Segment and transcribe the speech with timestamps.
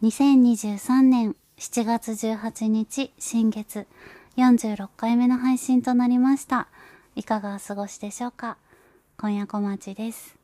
[0.00, 3.88] 2023年7月18日新月
[4.36, 6.68] 46回目の配信となりました。
[7.16, 8.58] いかがお過ごしでしょうか？
[9.16, 10.36] 今夜小町です。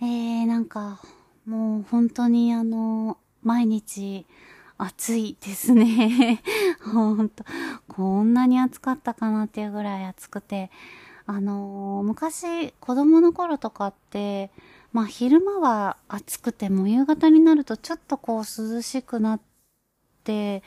[0.00, 1.02] えー、なんか、
[1.44, 4.24] もう本当にあの、毎日
[4.78, 6.42] 暑いですね。
[6.94, 7.44] ほんと、
[7.88, 10.70] こんなに暑かったかなっていうぐらい暑くて、
[11.26, 14.50] あのー、昔子供の頃とかって、
[14.92, 19.40] まあ昼間は暑くても夕方になるとちょっとこう涼しくなっ
[20.24, 20.62] て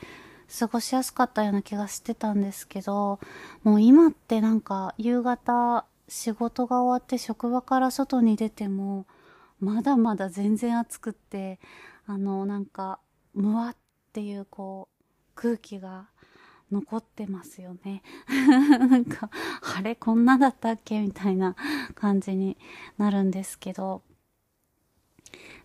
[0.58, 3.18] 過ごしやすかったような気がしてたんですけど、
[3.62, 9.06] もう今ってなんか夕方仕事が終わって職場から外に出ても
[9.60, 11.58] まだまだ全然暑くって、
[12.06, 13.00] あのなんか
[13.34, 13.76] むわっ
[14.12, 16.08] ていうこう空気が
[16.70, 18.02] 残ってますよね。
[18.36, 19.30] なんか、
[19.76, 21.00] あれこんなだったっけ？
[21.00, 21.56] みたいな
[21.94, 22.56] 感じに
[22.98, 24.02] なるんですけど、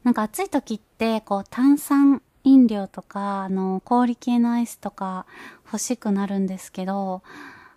[0.04, 5.26] なんか暑い時って、こう炭酸飲料とか、あの、氷系のアイスとか
[5.66, 7.22] 欲しくなるんですけど、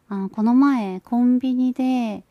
[0.09, 2.25] あの、この前コンビニで、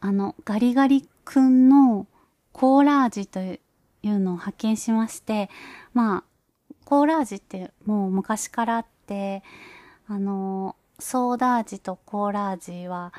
[0.00, 2.06] あの、ガリガリ君の
[2.52, 3.58] コーラ味とい
[4.04, 5.50] うのを発見しまして、
[5.92, 6.24] まあ、
[6.84, 9.42] コーラ味ってもう昔からあって、
[10.08, 13.12] あの、ソーダ味とコーラ味は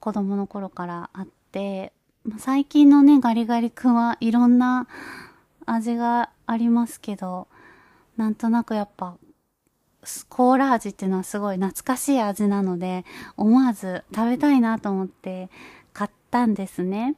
[0.00, 1.92] 子供の頃からあって、
[2.38, 4.86] 最近のね、ガリガリ君はいろんな
[5.64, 7.48] 味がありますけど、
[8.18, 9.16] なんとなくやっぱ、
[10.28, 13.06] コーラ味っていうのはすごい懐かしい味なので、
[13.38, 15.48] 思わず食べたいなと思って
[15.94, 17.16] 買ったんですね。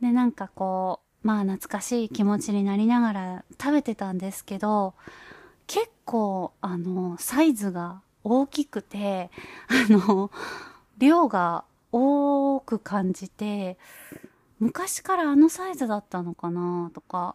[0.00, 4.94] で、なんかこう、まあ懐かしい気持ちになりながら食べてたんですけど、
[5.68, 9.30] 結構、あの、サイズが大きくて、
[9.68, 10.32] あの、
[10.98, 13.78] 量が多く感じて、
[14.58, 17.34] 昔からあのサイズだったのかなとか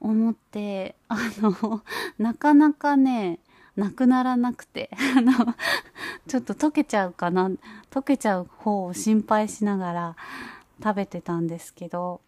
[0.00, 1.82] 思って、あの、
[2.18, 3.38] なかなかね、
[3.76, 5.32] なくならなくて、 あの、
[6.26, 7.50] ちょっと溶けちゃうかな、
[7.90, 10.16] 溶けちゃう方を心配しながら
[10.82, 12.20] 食べてたんですけど、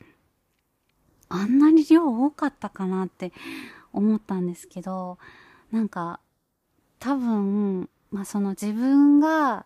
[1.28, 3.32] あんなに量多かったかなって
[3.93, 5.19] 思ったんですけど、
[5.71, 6.21] なんか、
[6.99, 9.65] 多分、まあその自分が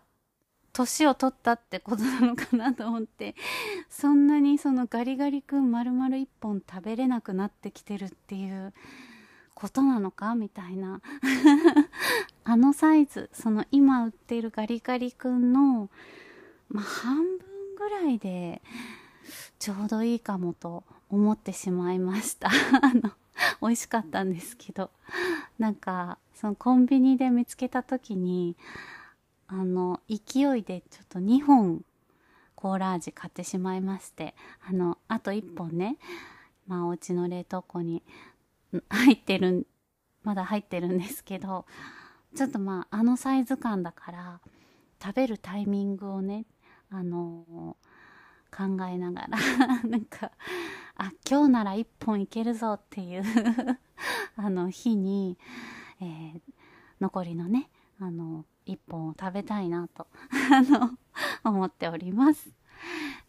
[0.77, 3.35] 年を取ったってことなのかなと思って、
[3.89, 8.73] そんなにそのガリガリ君丸々一本食べれなくなってきてるっていう
[9.55, 11.01] ことなのかみたいな。
[12.43, 15.89] あのサイズ、その今売っているガリガリ君の、
[16.69, 17.39] まあ、半分
[17.75, 18.61] ぐらいで
[19.57, 22.49] ちょうどいいかもと思ってしまいました。
[22.83, 23.11] あの、
[23.61, 24.91] 美味しかったんですけど。
[25.57, 28.55] なんか、そのコンビニで見つけた時に、
[29.47, 31.83] あの、勢いでちょっと2本
[32.55, 34.35] コーラ味買ってしまいまして、
[34.67, 35.97] あの、あと1本ね、
[36.67, 38.03] まあお家の冷凍庫に
[38.89, 39.67] 入ってる、
[40.23, 41.65] まだ入ってるんですけど、
[42.35, 44.41] ちょっとまああのサイズ感だから
[45.01, 46.45] 食べるタイミングをね、
[46.89, 47.77] あの、
[48.51, 49.37] 考えながら
[49.87, 50.31] なんか、
[50.95, 53.23] あ、今日なら1本いけるぞっていう
[54.35, 55.37] あの日に、
[56.01, 56.41] えー、
[56.99, 57.69] 残りのね、
[57.99, 60.07] あの一本を食べたいなと
[60.51, 60.91] あの、
[61.43, 62.49] 思っております。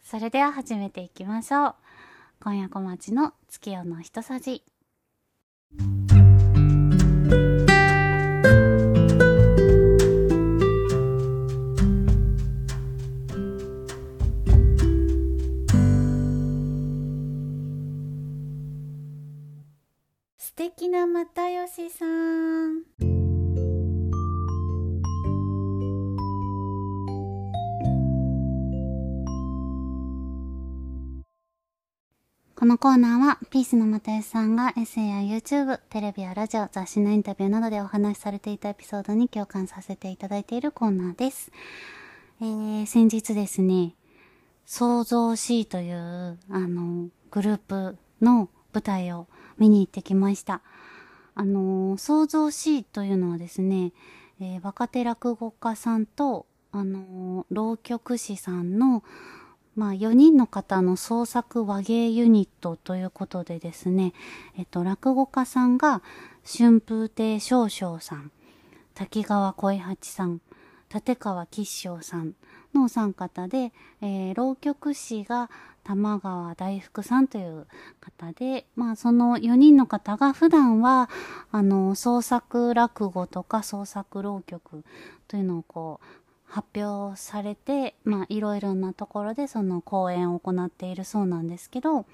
[0.03, 1.75] それでは始めていきましょう。
[2.41, 4.63] 今夜小町の月夜の一さじ。
[32.69, 41.51] のコーナーは、ピースの又吉さんがエッセイや YouTube、テレビやラジオ、雑誌のインタビューなどでお話しされていたエピソードに共感させていただいているコーナーです。
[42.39, 43.95] えー、先日ですね、
[44.67, 49.25] 創造 C という、あの、グループの舞台を
[49.57, 50.61] 見に行ってきました。
[51.33, 53.93] あの、創造 C というのはですね、
[54.39, 59.03] えー、若手落語家さんと、あの、浪曲師さんの、
[59.79, 64.11] まあ、4人の方の創作和芸ユニットということでですね、
[64.57, 66.01] えっと、落語家さんが、
[66.43, 68.29] 春風亭少々さん、
[68.93, 70.41] 滝川小八さん、
[70.93, 72.33] 立川吉祥さん
[72.73, 73.71] のお三方で、
[74.01, 75.49] えー、浪曲師が
[75.85, 77.65] 玉川大福さんという
[78.01, 81.09] 方で、まあその4人の方が普段は、
[81.51, 84.83] あの、創作落語とか創作浪曲
[85.29, 86.05] というのをこう、
[86.49, 92.05] 発表されて、まあ、いろいろなところでその講演を行っているそうなんですけど、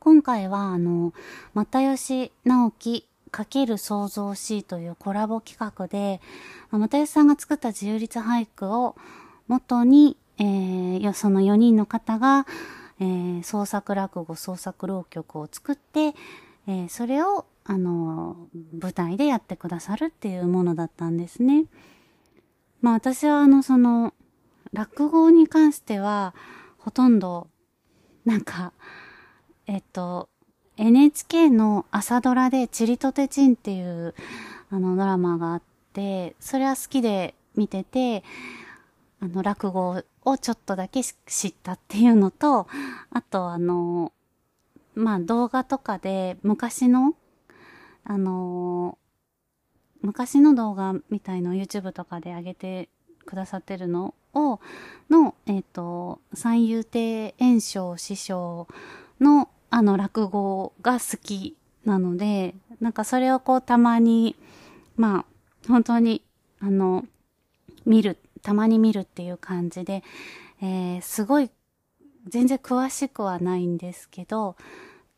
[0.00, 1.12] 今回は、あの、
[1.54, 6.20] 又吉直樹×創造しというコラボ企画で、
[6.72, 8.96] 又吉さんが作った自由律俳句を
[9.46, 12.46] 元に、えー、その4人の方が、
[13.00, 16.14] えー、創作落語、創作浪曲を作って、
[16.66, 21.66] えー、それを、あの、舞台でやってくださるっていうものだったんですね。
[22.80, 24.14] まあ私はあの、その、
[24.72, 26.34] 落語に関しては、
[26.78, 27.48] ほとんど、
[28.24, 28.72] なんか、
[29.66, 30.28] えっと、
[30.78, 34.14] NHK の朝ドラでチリとテチンっていう
[34.70, 38.22] あのドラマがあって、それは好きで見てて、
[39.20, 42.68] あの落語をちょっとだけ知ったっていうのと、
[43.10, 44.12] あとあの、
[44.94, 47.14] まあ動画とかで昔の、
[48.04, 48.98] あの、
[50.02, 52.88] 昔の動画みたいのを YouTube とかで上げて
[53.26, 54.60] くださってるのを、
[55.10, 58.68] の、えっ、ー、と、三遊亭炎章師匠
[59.20, 64.36] のあの落語が好きなので、なんかそれをこうたまに、
[64.96, 65.24] まあ、
[65.68, 66.22] 本当に、
[66.60, 67.04] あの、
[67.84, 70.02] 見る、たまに見るっていう感じで、
[70.62, 71.50] えー、すごい、
[72.26, 74.56] 全然詳しくはないんですけど、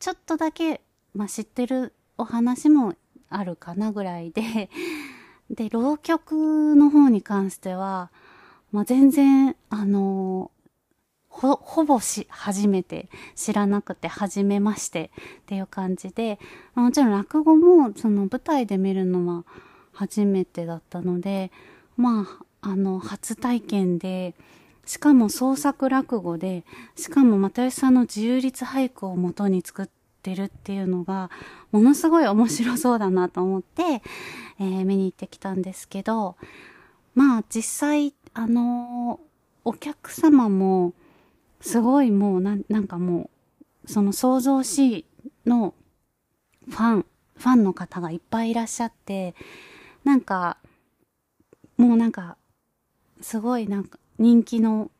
[0.01, 0.81] ちょっとだけ、
[1.15, 2.95] まあ知ってるお話も
[3.31, 4.69] あるかなぐらいで、
[5.51, 8.11] で、浪曲の方に関しては、
[8.73, 10.51] まあ、全然、あの
[11.29, 15.11] ほ、ほぼし、初めて、知らなくて、初めまして
[15.41, 16.39] っていう感じで、
[16.75, 19.45] もちろん落語も、その舞台で見るのは
[19.93, 21.51] 初めてだったので、
[21.97, 22.27] ま
[22.63, 24.35] あ、あの、初体験で、
[24.85, 26.65] しかも創作落語で、
[26.97, 29.89] しかも又吉さんの自由律俳句をもとに作っ
[30.23, 31.31] てるっていうのが、
[31.73, 34.03] ものすごい面白そうだなと思って、
[34.59, 36.37] えー、見に行ってきたんですけど、
[37.15, 39.21] まあ実際、あの、
[39.65, 40.95] お客様も、
[41.61, 43.31] すごいもうな、なんかも
[43.85, 45.07] う、その創造し
[45.47, 45.75] の
[46.69, 47.07] ファン、
[47.37, 49.35] ファンの方がいっぱいいらっしゃって、
[50.05, 50.59] なんか、
[51.77, 52.37] もうなんか、
[53.21, 54.91] すごいなんか人気の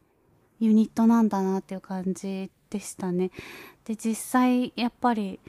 [0.59, 3.31] ユニットなんだなっていう感じでしたね。
[3.91, 5.41] で、実際、やっぱり、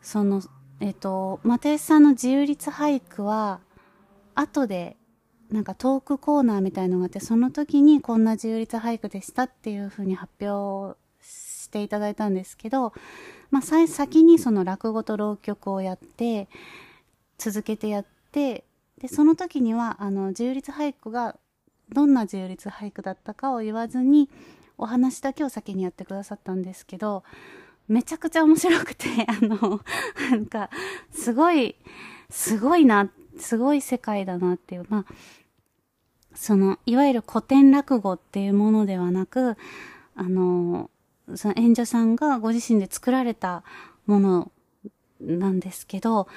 [0.00, 0.40] その、
[0.80, 3.60] えっ、と、又吉さんの自由律俳句は、
[4.34, 4.96] 後で
[5.50, 12.94] なんかトークコーナーみたいのがあって、その時にこんな自由律俳句でしたっていう風に発表していただいたんですけど、
[13.50, 16.48] まあ、先にその落語と浪曲をやって、
[17.36, 18.64] 続けてやって、
[19.02, 21.36] で、その時には、あの、自由律俳句が
[21.90, 24.30] どんな自由律俳句だったかを言わずに、
[24.78, 27.24] お話だけを先にやってくださったんですけど、
[27.88, 29.80] めちゃくちゃ面白くて、 あの、
[30.30, 30.70] なんか、
[31.10, 31.76] すごい、
[32.30, 35.14] すごいな、すごい世界だなっていう、まあ、
[36.34, 39.56] その、いわゆる古典落語っていうものではなく、
[40.14, 40.90] あの、
[41.34, 43.62] その演者さんがご自身で作られた
[44.06, 44.52] もの
[45.20, 46.28] なんですけど、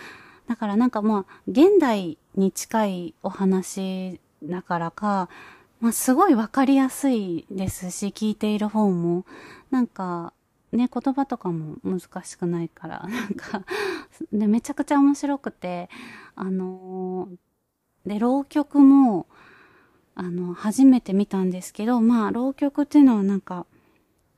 [0.47, 5.29] だからなんかまあ、現代に近いお話だからか、
[5.79, 9.25] まあすごいわかりやすいですし、聞いている方も、
[9.69, 10.33] なんか、
[10.71, 13.63] ね、言葉とかも難しくないから、なんか
[14.31, 15.89] で、めちゃくちゃ面白くて、
[16.35, 19.27] あのー、で、浪曲も、
[20.15, 23.65] あの、初めて見たんですけど、まあ、浪曲っていうのはなんか、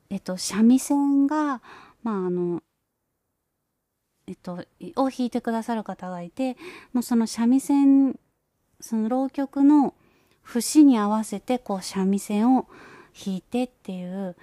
[0.09, 1.61] えっと、三味線が、
[2.03, 2.61] まあ、あの、
[4.27, 4.65] えっと、
[4.97, 6.57] を弾いてくださる方がいて、
[6.93, 8.19] もうその三味線、
[8.81, 9.93] その浪曲の
[10.49, 12.67] 節に合わせて、こう、三味線を
[13.13, 14.35] 弾いてっていう、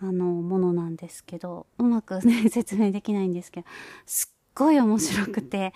[0.00, 3.66] あの、ものなんですけど、うまくね、 説明できないんですけど、
[4.06, 5.74] すっごい面白くて、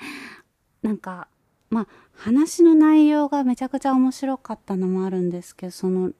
[0.80, 1.28] なんか、
[1.68, 6.12] まあ、話の内容がめちゃくちゃ面白かったのもあるんですけど、その、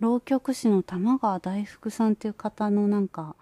[0.00, 3.34] 浪曲師の玉川大福さんっていう方のなんか、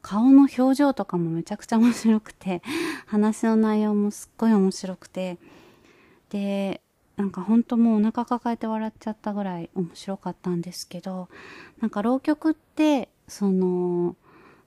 [0.00, 2.62] 顔の表情とかもめちゃくちゃ面白くて、
[3.04, 5.38] 話の内容もすっごい面白くて、
[6.30, 6.80] で、
[7.18, 11.28] なんかほんともうお腹抱えて笑っちゃったぐらい面白かったんですけど、
[11.80, 14.14] なんか浪曲って、その、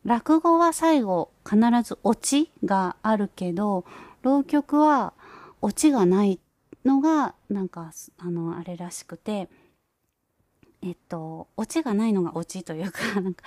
[0.03, 3.85] 落語は最後必ずオチがあるけど、
[4.21, 5.13] 浪曲は
[5.61, 6.41] オチがない
[6.83, 9.47] のが、なんか、あの、あれらしくて、
[10.81, 13.45] えっと、オチがないのがオチというか、 なんか、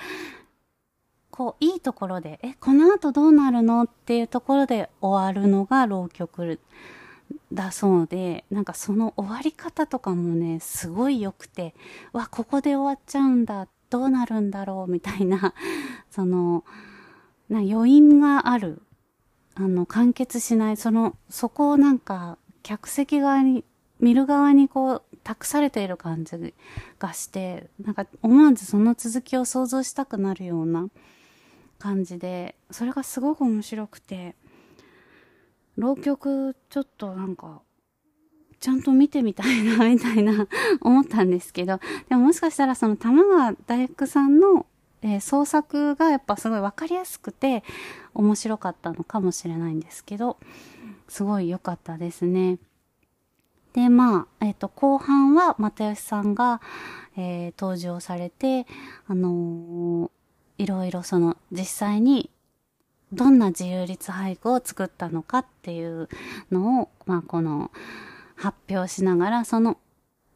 [1.30, 6.58] こう、いいところで、え、この後どうなるのっていうところで終わるのが浪曲
[7.52, 11.74] だそうで、なんかその終わり方とかもね、すごい良くて、
[12.12, 15.54] わ、ここで終わっちゃうんだ、どうなるんだろう、みたいな、
[16.10, 16.64] その、
[17.48, 18.82] な余韻がある
[19.54, 23.64] あの、完結しない、その、そこをなんか、客席側に、
[24.00, 26.54] 見る側にこう、託されている感じ
[26.98, 30.88] がして、なんか思わずその続きを想像したくなるような
[31.84, 34.34] 感じでそれがすごく面白くて
[35.76, 37.62] 浪曲ちょっとなんか
[38.60, 40.46] ちゃんと見てみたいなみたいな
[40.80, 44.66] 思ったんですけどでももしかしたらその玉川大工さんの、
[45.02, 47.62] えー、創作がやっぱすごい分かりやすくて
[48.14, 50.38] 面白かったのかもしれないんですけど
[51.08, 52.58] すごい良かったですね。
[53.74, 56.60] で、まあ、えっ、ー、と、後半は又吉さんが、
[57.16, 58.66] えー、登場されて、
[59.08, 62.30] あのー、いろいろその、実際に、
[63.14, 66.08] どんな自由律俳句を作ったのかっていう
[66.50, 67.70] のを、まあ、この、
[68.36, 69.78] 発表しながら、その、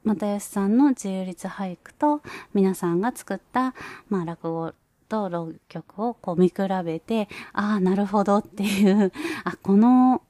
[0.04, 2.22] 又吉さんの自由律俳句と、
[2.54, 3.74] 皆さんが作った、
[4.08, 4.72] まあ、落語
[5.08, 6.54] と浪曲をこう見比
[6.84, 9.12] べて、ああ、なるほどっていう、
[9.44, 10.22] あ、この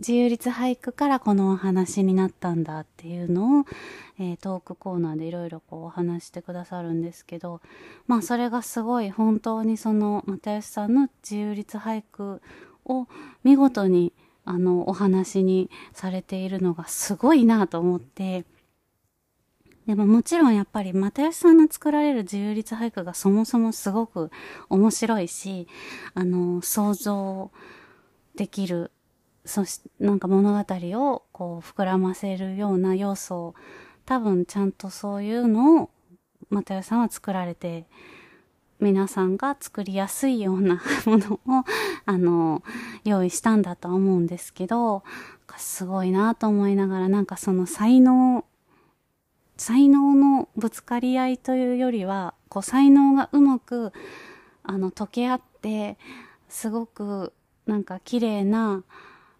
[0.00, 3.64] 自由律俳句からこのお話になったんだっていうのを、
[4.18, 7.60] えー、トークコーナーでいろいろこうお話してくださるんですけど、
[8.06, 12.40] まあそれがすごい本当にその又吉さんの自由律俳句
[12.84, 13.06] を
[13.42, 14.12] 見事に
[14.44, 18.44] あのお話にされているのがすごいなと思って、
[19.86, 24.30] でももちろんやっぱり又吉さんの作られる自由律俳句がそもそもすごく
[24.68, 25.66] 面白いし、
[26.14, 27.50] あの、想像
[28.36, 28.90] できる
[29.48, 33.54] そしなんか物語をこう膨らませるような要素を
[34.04, 35.90] 多分ちゃんとそういうのを
[36.50, 37.86] 又吉さんは作られて
[38.78, 41.64] 皆さんが作りやすいようなものを
[42.04, 42.62] あの
[43.04, 45.02] 用意したんだとは思うんですけど
[45.56, 48.44] すごいなと思いながらなんかその才能
[49.56, 53.92] 才能のぶつかり合いというよりはこう才能がうまく
[54.62, 55.96] あの溶け合って
[56.48, 57.32] すごく
[57.66, 58.84] なんか綺麗な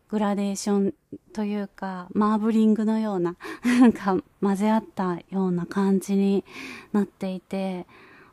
[0.08, 0.94] グラデーション
[1.32, 6.44] というか、マーブリングのような、 なんか混ぜ合ったような感じに
[6.92, 7.86] なっていて、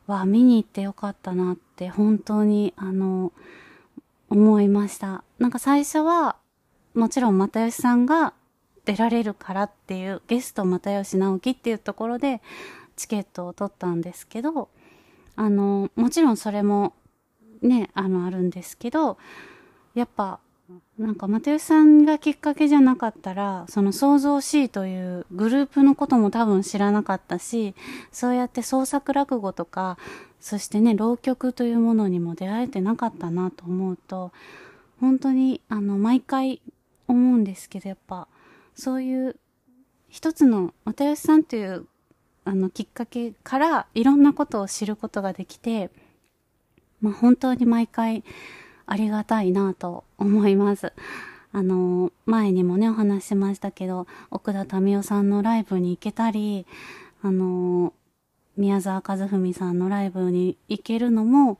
[0.06, 3.32] わ見に行ってよかったなって本当に、あの、
[4.30, 5.22] 思いました。
[5.38, 6.36] なんか最初は、
[6.94, 8.32] もちろん又吉さんが
[8.86, 12.40] 出られるからっていう、ゲスト又吉直樹っていうところで
[12.96, 14.70] チケットを取ったんですけど、
[15.34, 16.94] あの、もちろんそれも
[17.60, 19.18] ね、あの、あるんですけど、
[19.94, 20.40] やっぱ
[20.98, 27.74] なんか、又吉さんがきっかけじゃなかったら、その創造 C というグループのことも多分知らなかったし、
[28.12, 29.98] そうやって創作落語とか、
[30.40, 34.32] そしてね、浪曲というものにも出会えてなかったなと思うと、
[34.98, 36.62] 本当に、あの、毎回
[37.08, 38.26] 思うんですけど、やっぱ、
[38.74, 39.36] そういう
[40.08, 41.86] 一つの、又吉さんという、
[42.46, 45.90] あの、きっかけからいろんなことを知ることができて、
[47.02, 48.24] まあ本当に毎回、
[48.86, 50.92] ありがたいなと思います。
[51.52, 56.66] あの、前にもね、お話しましたけど、奥田民生さんのライブに行けたり、
[57.22, 57.92] あの、
[58.56, 61.58] 宮沢和文さんのライブに行けるのも、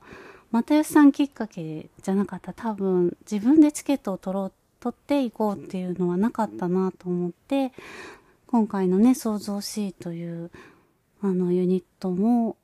[0.51, 7.73] 又吉さんきっかけじゃなかった多分自分でチケットを取ろう、取っていこうっていうのはなかったなと思って、
[8.47, 10.51] 今回のね、創造 C という
[11.21, 12.57] あのユニットも、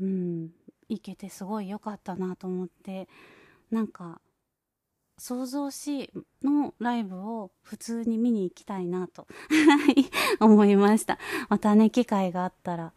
[0.00, 0.50] うん、
[0.88, 3.08] 行けてすごい良かったなと思って、
[3.70, 4.20] なんか
[5.18, 6.10] 想像し
[6.42, 9.26] のライブを普通に見に行きたいなと
[10.40, 11.18] 思いました。
[11.48, 12.92] またね、機会があったら、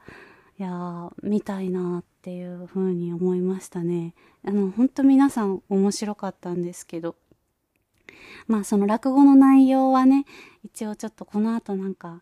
[0.60, 4.14] いやー、見たいなっていう風に思いましたね。
[4.44, 7.16] あの、ほんと皆さん面白かったんですけど、
[8.48, 10.26] まあその落語の内容はね、
[10.64, 12.22] 一応ちょっとこの後なんか、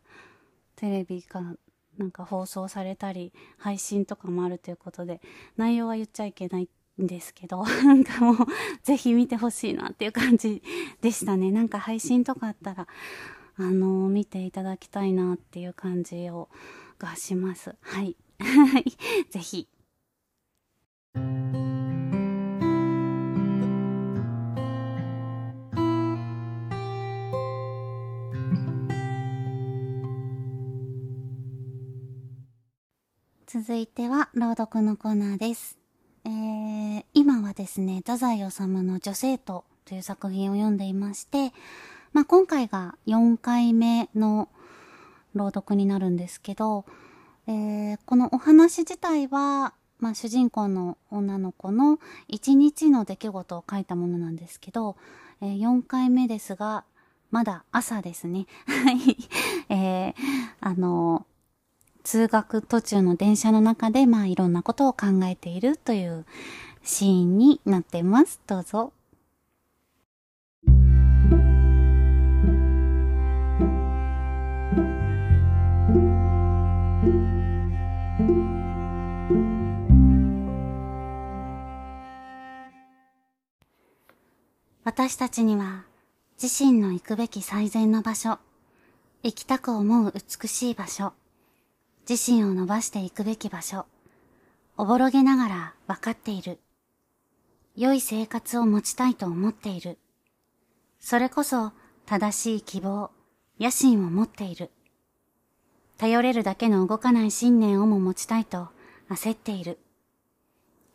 [0.77, 1.41] テレビか
[1.97, 5.19] なんか放送されたり、配信とかもあるということで、
[5.57, 6.69] 内容は言っちゃいけない
[7.01, 8.37] んですけど、 なんかもう、
[8.83, 10.61] ぜひ見てほしいなっていう感じ
[11.01, 11.51] でしたね。
[11.51, 12.87] なんか配信とかあったら、
[13.55, 16.49] あのー、見ていただきたいなっていう感じを、
[16.97, 17.75] がします。
[17.81, 18.15] はい。
[18.39, 18.85] はい。
[19.29, 19.67] ぜひ。
[33.51, 35.78] 続いては朗読のコーナーです。
[36.29, 41.51] えー、今はですね、太宰治の女性とという作品を読んでいまして、
[42.13, 44.48] まあ、今回が4回目の
[45.33, 46.86] 朗読になるんですけど、
[47.48, 54.98] えー、このお話自体は、まあ、主人公の女の子の一日の出来事を書いたものなんですけど、
[55.41, 56.83] えー、4回目ですが、
[57.31, 58.45] まだ朝ですね。
[58.69, 59.17] はい。
[59.69, 60.13] えー、
[60.59, 61.25] あの、
[62.09, 66.25] 通学途中の電車の中で、まあいろんなことを考えているという
[66.81, 68.41] シーンになってます。
[68.47, 68.93] どうぞ。
[84.83, 85.83] 私たちには
[86.41, 88.39] 自身の行くべき最善の場所、
[89.21, 90.11] 行きたく思う
[90.41, 91.13] 美しい場所、
[92.09, 93.85] 自身を伸ばしていくべき場所、
[94.77, 96.57] おぼろげながら分かっている。
[97.75, 99.99] 良い生活を持ちたいと思っている。
[100.99, 101.71] それこそ
[102.07, 103.11] 正しい希望、
[103.59, 104.71] 野心を持っている。
[105.99, 108.69] 頼れるだけの動かない信念をも持ちたいと
[109.11, 109.77] 焦っている。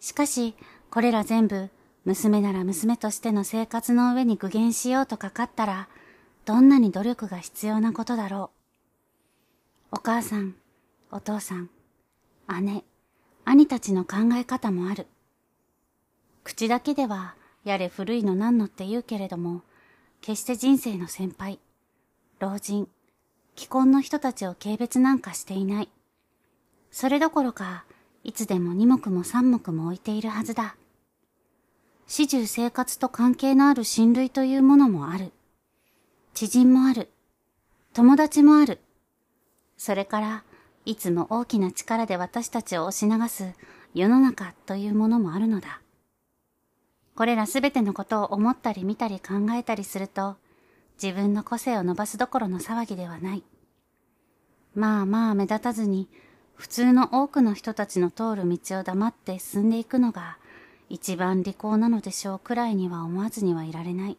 [0.01, 0.57] しかし、
[0.91, 1.71] これら全部、
[2.05, 5.89] 娘なら娘としての生活の上に具現しようとかかったら、
[6.45, 8.51] どんなに努力が必要なことだろ
[9.93, 9.97] う。
[9.97, 10.57] お母さん、
[11.17, 11.71] お父さん、
[12.61, 12.83] 姉、
[13.45, 15.07] 兄たちの考え方もある。
[16.43, 19.63] 口だけでは、やれ古いのなんのって言うけれども、
[20.23, 21.61] 決して人生の先輩、
[22.41, 22.89] 老人、
[23.55, 25.89] 既婚の人たちを軽蔑なんかしていない。
[26.91, 27.85] それどころか、
[28.25, 30.75] いつでも二目も三目も置いているはずだ。
[32.09, 35.31] 始終生活と関係のある親類というものもある。
[36.35, 37.09] 知人もある。
[37.93, 38.81] 友達もある。
[39.77, 40.45] それから、
[40.85, 43.55] いつも大きな力で私たちを押し流す
[43.95, 45.81] 世の中というものもあるのだ。
[47.15, 50.37] これらすべてのことを思ったり見たり考えたりすると、
[51.03, 53.45] 自分の個性を伸ばすどころの騒ぎではない。
[54.75, 56.09] まあまあ目立たずに、
[56.55, 60.39] 普通の多くの人たちの通る道を黙って進んでいくのが、
[60.89, 64.19] 一番利口なのでしょうくらいには思わずにはいられない。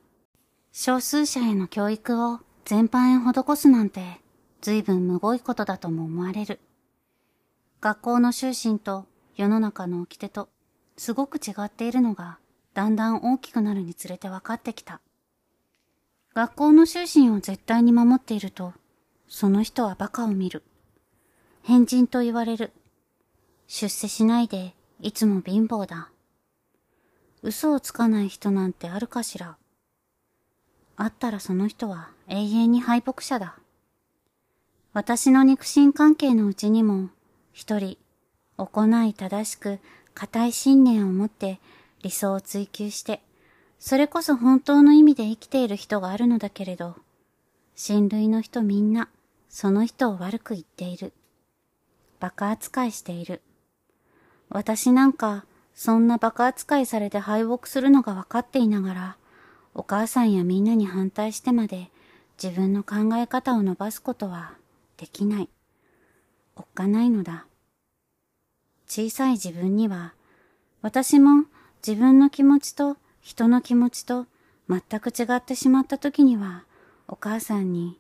[0.72, 4.22] 少数者への教育を全般へ施すなんて、
[4.65, 6.60] 随分むごいことだとも思われる。
[7.81, 9.05] 学校の修身と
[9.36, 10.50] 世の中の掟と、
[10.98, 12.39] すごく違っているのが、
[12.74, 15.01] だんだん大きくなるにつれて分かってきた。
[16.34, 18.74] 学校の修身を絶対に守っていると、
[19.27, 20.63] その人は馬鹿を見る。
[21.62, 22.72] 変人と言われる。
[23.67, 26.10] 出世しないで、いつも貧乏だ。
[27.43, 29.57] 嘘をつかない人なんてあるかしら。
[30.95, 33.60] あったらその人は永遠に敗北者だ。
[34.96, 37.10] 私の肉親関係のうちにも、
[37.51, 37.98] 一人、
[38.55, 39.79] 行い正しく、
[40.14, 41.60] 固い信念を持って
[42.01, 43.22] 理想を追求して、
[43.77, 46.96] それこそ本当の意味で生きている人があるのだけれど、
[47.75, 49.10] 親類の人みんな、
[49.50, 51.12] その人を悪く言っている。
[52.22, 53.42] 馬鹿扱いしている。
[54.48, 59.18] 私なんか、そんな馬鹿扱いされて敗北するのが分かっていながら、
[59.74, 61.92] お母さんやみんなに反対してまで
[62.42, 64.53] 自分の考え方を伸ばすことは
[64.98, 65.50] できない。
[66.55, 67.46] おっかないのだ。
[68.88, 70.14] 小さい自分には、
[70.81, 71.46] 私も
[71.86, 74.27] 自分の気持ちと人の気持ちと
[74.70, 76.64] 全く違ってしまった時には、
[77.08, 78.00] お母さんに、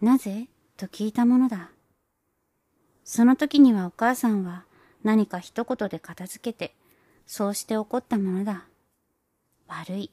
[0.00, 0.48] なぜ？
[0.76, 1.70] と聞いたものだ。
[3.04, 4.64] その時にはお母さんは
[5.02, 6.74] 何か一言で片付けて、
[7.26, 8.64] そうして怒ったものだ。
[9.68, 10.10] 悪い。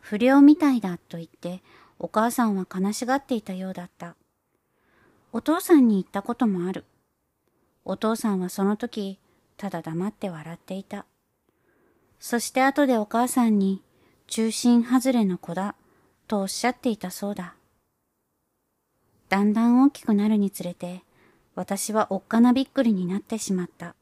[0.00, 1.62] 不良みたいだと言って、
[1.98, 4.16] お母さんは悲しがっていたようだった。
[5.36, 6.84] お父さんに言ったこともある。
[7.84, 9.18] お父さんはその時、
[9.56, 11.06] ただ黙って笑っていた。
[12.20, 13.82] そして後でお母さんに、
[14.28, 15.74] 中心外れの子だ、
[16.28, 17.56] とおっしゃっていたそうだ。
[19.28, 21.02] だんだん大きくなるにつれて、
[21.56, 23.96] 私はおっかなびっくりになってしまった。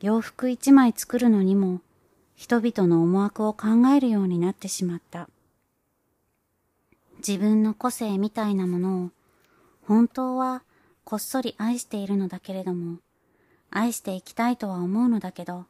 [0.00, 1.80] 洋服一枚作るのにも、
[2.36, 5.28] 人々の思惑を考えるようになってしまった。
[7.26, 9.10] 自分の個性みたいなものを、
[9.90, 10.62] 本当は
[11.02, 13.00] こっそり愛しているのだけれども、
[13.70, 15.66] 愛していきたいとは思うのだけど、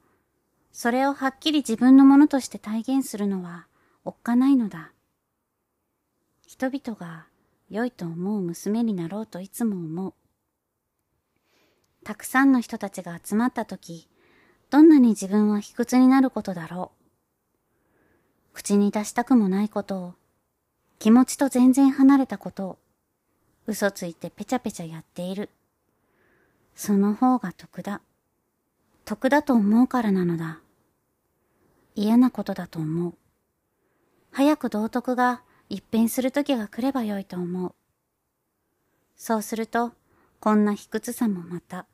[0.72, 3.66] それをはっきり自分のものとして体現するのは
[4.04, 4.92] おっかないのだ。
[6.46, 7.28] 人々が
[7.70, 10.12] 良いと思う娘になろうといつも思う。
[12.04, 14.06] たくさんの人たちが集まった時、
[14.68, 16.92] どんなに自分は卑屈になることだろ
[18.52, 18.52] う。
[18.52, 20.14] 口に出したくもないことを、
[20.98, 22.78] 気持ちと全然離れたことを、
[23.70, 25.48] 嘘ついてペチャペチャやっている。
[26.74, 28.00] その方が得だ。
[29.04, 30.58] 得だと思うからなのだ。
[31.94, 33.14] 嫌なことだと思う。
[34.32, 37.72] 早く道徳が一変する時が来ればよいと思う。
[39.14, 39.92] そうすると、
[40.40, 41.86] こんな卑屈さもまた、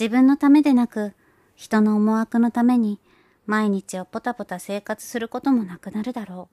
[0.00, 1.12] 自分のためでなく、
[1.56, 3.00] 人の思惑のために、
[3.44, 6.48] 毎日をポタポタ生活することもなくなるだろ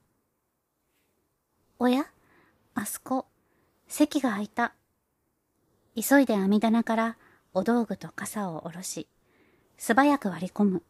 [1.79, 1.85] う。
[1.85, 2.07] おや
[2.75, 3.27] あそこ、
[3.95, 4.73] 席が空いた。
[5.95, 7.17] 急いで網棚から
[7.53, 9.07] お道具と傘を下ろし、
[9.77, 10.83] 素早く割り込む。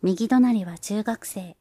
[0.00, 1.58] 右隣は中学生、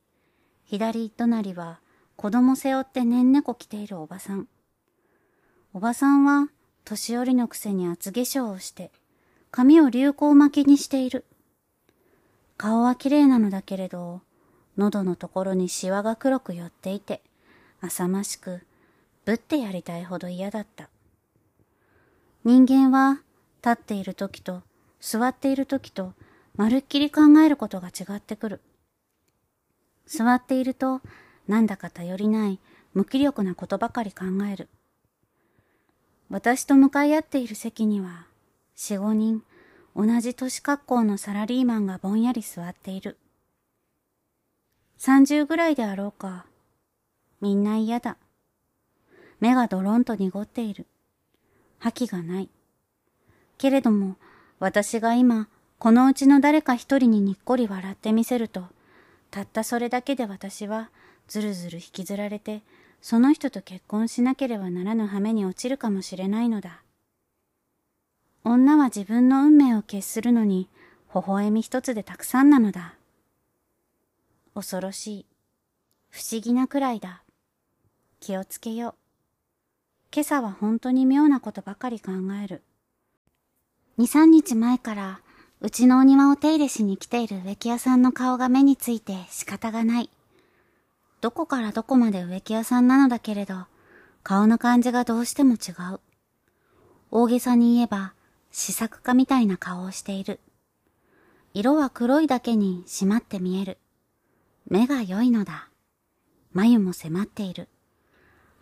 [0.63, 1.82] 左隣は
[2.15, 4.48] 子供背負ってねんねこ着ているおばさん。
[5.74, 6.48] おばさんは
[6.86, 8.93] 年寄りのくせに厚化粧をして、
[9.52, 11.26] 髪を流行巻きにしている。
[12.56, 14.22] 顔は綺麗なのだけれど、
[14.78, 17.22] 喉のところにシワが黒く寄っていて、
[17.82, 18.62] 浅ましく、
[19.28, 20.88] ぶってやりたいほど嫌だった。
[22.46, 23.20] 人間は、
[23.62, 24.63] 立っている時と、
[25.02, 26.13] 座っている時と、
[26.56, 28.62] まるっきり考えることが違ってくる。
[30.06, 31.02] 座っていると、
[31.46, 32.62] なんだか頼りない、
[32.94, 34.70] 無気力なことばかり考える。
[36.30, 38.28] 私と向かい合っている席には、
[38.78, 39.44] 四五人、
[39.94, 43.18] 同じ年格好のサラリーマンがぼんやり座っている。
[44.98, 46.46] 三十ぐらいであろうか。
[47.42, 48.16] みんな嫌だ。
[49.39, 50.88] 目がドロンと濁っている。
[51.80, 52.50] 覇気がない。
[53.58, 54.17] けれども、
[54.60, 55.47] 私が今、
[55.80, 58.65] このうちの誰か一人ににっこり笑ってみせると、
[59.30, 60.89] たったそれだけで私は、
[61.28, 62.63] ずるずる引きずられて、
[63.02, 66.82] その人と結婚しなければならぬ羽目に落ちるかもしれないのだ。
[68.43, 70.69] 女は自分の運命を決するのに、
[71.13, 72.95] 微笑み一つでたくさんなのだ。
[74.56, 75.26] 恐ろしい。
[76.10, 77.23] 不思議なくらいだ。
[78.19, 79.07] 気をつけよう。
[80.13, 82.12] 今朝は本当に妙なことばかり考
[82.43, 82.63] える。
[83.98, 85.22] 二三日前から、
[85.60, 90.10] うちのお庭を手入れしに来ている植木屋さんの顔が目について仕方がない。
[91.20, 93.65] どこからどこまで植木屋さんなのだけれど、
[94.24, 96.00] 顔の感じがどうしても違う。
[97.10, 98.13] 大げさに言えば、
[98.52, 100.39] 試作家みたいな顔をしている。
[101.54, 103.78] 色は黒いだけに締まって見える。
[104.70, 105.70] 目が良いのだ。
[106.54, 107.67] 眉も迫っている。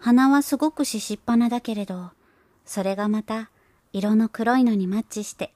[0.05, 2.11] 鼻はすごくししっぱなだけれど、
[2.63, 3.49] それがまた
[3.91, 5.51] 色の黒いのにマッチして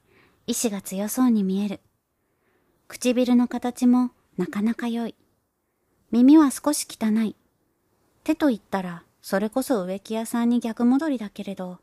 [0.48, 1.82] 意志が強そうに見える。
[2.88, 5.14] 唇の形もなかなか良い。
[6.10, 7.36] 耳は少し汚い。
[8.24, 11.78] 手と言ったらそれこそ植木屋さんに逆戻りだけれど、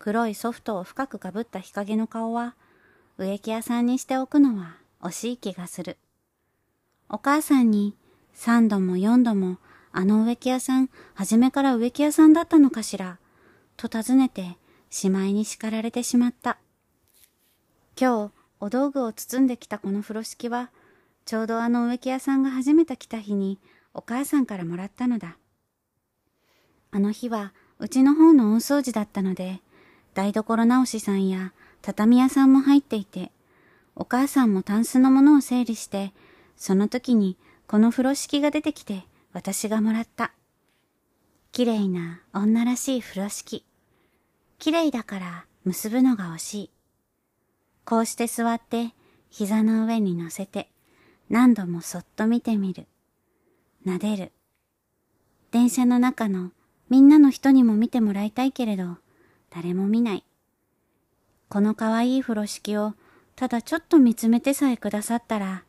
[0.00, 2.56] 黒いソフトを深くかぶった日陰の顔は
[3.16, 5.98] 植木屋さんにしておくのは惜しい気がする。
[7.08, 7.94] お母さんに
[8.34, 9.58] 三度も四度も
[9.94, 13.18] あの植木屋さん、初めから植木屋さんだったのかしら、
[13.76, 14.56] と尋ねて、
[14.88, 16.58] しまいに叱られてしまった。
[18.00, 20.70] 今日、お道具を包んできたこの風呂敷は、
[21.26, 23.58] ちょうどあの植木屋さんが初めて来た日に、
[23.92, 25.36] お母さんからもらったのだ。
[26.90, 29.60] あの日は、うちの方の大掃除だったので、
[30.14, 31.52] 台所直しさんや
[31.82, 33.30] 畳屋さんも入っていて、
[33.94, 36.14] お母さんもタンスのものを整理して、
[36.56, 40.32] その時にこの風呂敷が出てきて私がもらった。
[41.52, 43.64] 綺麗な女らしい風呂敷。
[44.58, 46.70] 綺麗だから結ぶのが惜しい。
[47.84, 48.92] こうして座って
[49.30, 50.68] 膝の上に乗せて
[51.30, 52.86] 何度もそっと見てみる。
[53.86, 54.32] 撫でる。
[55.50, 56.52] 電車の中の
[56.90, 58.98] みんなの人にも見てもらいたいけれど
[59.50, 60.24] 誰も見ない。
[61.48, 62.94] この可愛い風呂敷を
[63.34, 65.64] ただちょっと見つめてさえくださったら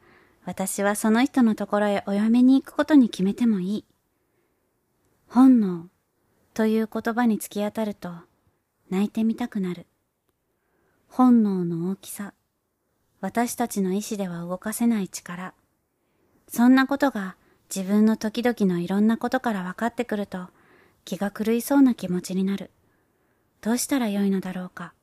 [0.45, 3.85] 私はその人のところへお嫁に行くことに決めてもいい。
[5.27, 5.87] 本能
[6.53, 8.11] という言葉に突き当たると
[8.89, 9.87] 泣いてみたくなる。
[11.07, 12.33] 本能の大きさ。
[13.21, 15.53] 私たちの意志では動かせない力。
[16.49, 17.37] そんなことが
[17.73, 20.49] 自分の時々のいろんなことから分かってくると
[21.05, 22.69] 気が狂いそうな気持ちになる。
[23.61, 24.93] どうしたらよいのだろうか。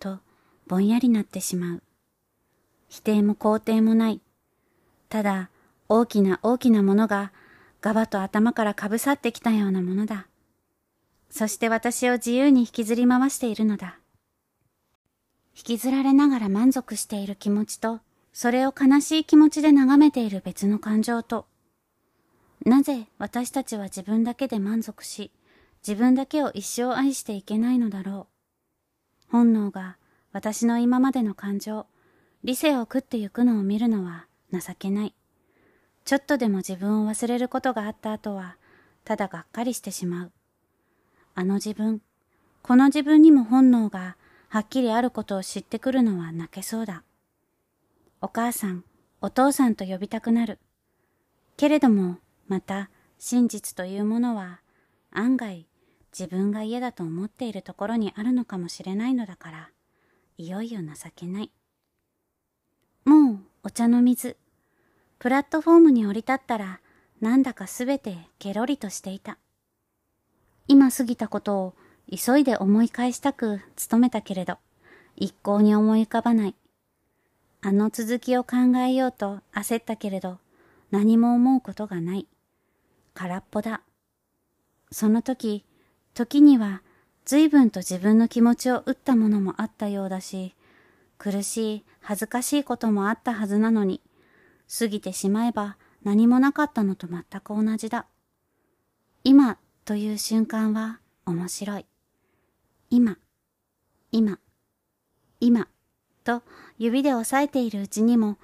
[0.00, 0.18] と
[0.66, 1.82] ぼんやりなってしまう。
[2.88, 4.20] 否定も肯定もない。
[5.14, 5.48] ただ、
[5.88, 7.30] 大きな大きなものが、
[7.80, 10.26] ガバと頭からかぶさってきたようなものだ。
[11.30, 14.00] そして私を自由に引きずり回しているのだ。
[15.56, 18.00] 引きずられながら満足している気持ちと、
[18.32, 21.46] それを悲しい気持ちで眺めている別の感情と、
[22.66, 25.30] なぜ私たちは自分だけで満足し、
[25.86, 28.26] 自分だけを一生愛していけないのだろ
[29.28, 29.30] う。
[29.30, 29.96] 本能が
[30.32, 31.86] 私の今までの感情、
[32.42, 34.26] 理性を食ってゆくのを見るのは
[34.60, 35.14] 情けない。
[36.04, 38.56] ちょっとでも自分を忘れることがあった後は、
[39.04, 40.32] ただがっかりしてしまう。
[41.34, 42.02] あの自分、
[42.62, 44.16] この自分にも本能が
[44.48, 47.02] はっきりあることを知ってくるのは泣けそうだ。
[48.20, 48.84] お母さん、
[49.20, 50.58] お父さんと呼びたくなる。
[51.56, 54.60] けれども、また、真実というものは、
[55.10, 55.66] 案外、
[56.16, 59.70] 自分が嫌だと思っているところにあるのかもしれないのだから、
[60.36, 61.50] いよいよ情けない。
[63.04, 64.36] もう、お茶の水。
[65.18, 66.80] プラットフォームに降り立ったら、
[67.20, 69.38] なんだかすべてケロリとしていた。
[70.68, 71.74] 今過ぎたことを
[72.10, 74.58] 急いで思い返したく努めたけれど、
[75.16, 76.54] 一向に思い浮かばない。
[77.62, 80.38] あの続きを考えようと焦ったけれど、
[80.90, 82.26] 何も思うことがない。
[83.14, 83.82] 空っぽだ。
[84.90, 85.64] その時、
[86.12, 86.82] 時には
[87.24, 90.54] 随分と自分の気持ちを打ったものもあったようだし、
[91.16, 94.02] 苦しい、恥ずかしいこともあったはずなのに、
[94.76, 98.06] 過ぎてしまえば何もなかったのと全く同じだ。
[99.22, 101.86] 今という瞬間は面白い。
[102.90, 103.18] 今、
[104.10, 104.38] 今、
[105.40, 105.68] 今
[106.24, 106.42] と
[106.78, 108.38] 指で押さえているうちにも、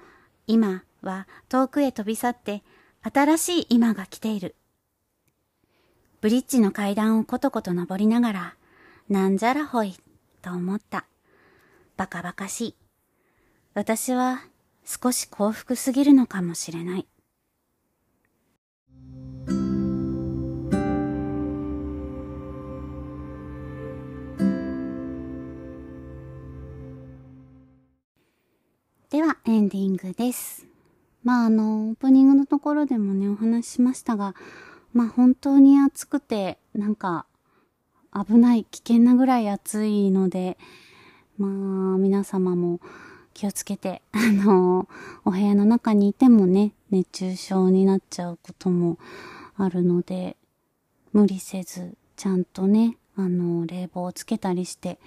[0.47, 2.63] 今は遠くへ飛び去って
[3.01, 4.55] 新しい今が来ている。
[6.21, 8.55] ブリッジの階段をコトコト登りながら、
[9.09, 9.95] なんじゃらほい、
[10.41, 11.05] と思った。
[11.97, 12.75] バカバカしい。
[13.73, 14.43] 私は
[14.85, 17.07] 少し幸福すぎるのかもしれない。
[29.09, 30.65] では、エンディングです。
[31.23, 34.35] まあ、あの、オープニングのところでもね、お話ししましたが、
[34.93, 37.25] まあ、本当に暑くて、なんか、
[38.13, 40.57] 危ない、危険なぐらい暑いので、
[41.37, 41.47] ま
[41.95, 42.79] あ、皆様も
[43.33, 44.87] 気をつけて、 あの、
[45.25, 48.97] お部屋の中にいてもね、熱中症になっちゃうことも
[49.55, 50.37] あるので、
[51.13, 54.99] 無理せず、ちゃんとね、あの、冷房をつけたりして、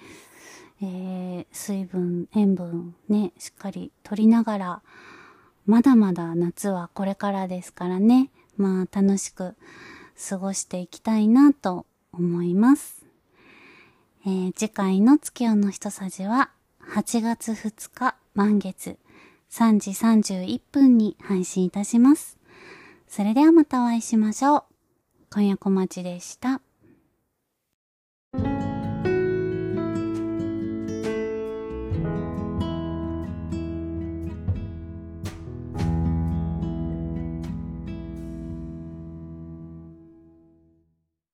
[0.81, 4.81] えー、水分、塩分ね、しっかり取りながら、
[5.65, 9.55] まだまだ夏はこれからですからね、まあ楽しく
[10.29, 13.05] 過ごしていきたいなと思います。
[14.25, 16.49] えー、次回の月夜の一さじは
[16.93, 18.97] 8月2日満月
[19.51, 22.37] 3時31分に配信いたします。
[23.07, 24.63] それではまたお会いしましょう。
[25.31, 26.61] 今夜小町でした。